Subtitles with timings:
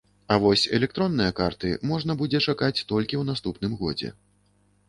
[0.35, 4.09] А вось электронныя карты можна будзе чакаць толькі ў наступным годзе.